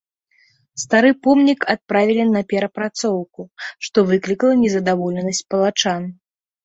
Стары 0.83 1.09
помнік 1.25 1.59
адправілі 1.73 2.25
на 2.29 2.41
перапрацоўку, 2.53 3.41
што 3.89 3.97
выклікала 4.13 4.53
незадаволенасць 4.63 5.47
палачан. 5.53 6.09